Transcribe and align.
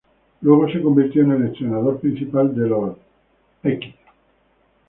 Luego 0.41 0.67
se 0.71 0.81
convirtió 0.81 1.21
en 1.21 1.33
el 1.33 1.41
entrenador 1.43 1.99
principal 1.99 2.55
de 2.55 2.67
los 2.67 2.97
St. 3.63 3.95